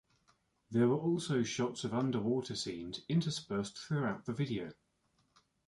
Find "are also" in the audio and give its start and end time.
0.87-1.43